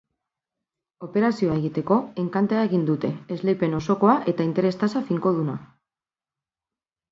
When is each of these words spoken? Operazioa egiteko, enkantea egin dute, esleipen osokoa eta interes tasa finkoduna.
Operazioa 1.07 1.57
egiteko, 1.59 1.97
enkantea 2.23 2.63
egin 2.71 2.89
dute, 2.89 3.13
esleipen 3.37 3.77
osokoa 3.81 4.17
eta 4.35 4.49
interes 4.51 4.75
tasa 4.87 5.05
finkoduna. 5.13 5.59